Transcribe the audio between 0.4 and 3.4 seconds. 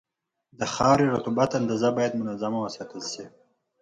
د خاورې رطوبت اندازه باید منظمه وساتل شي.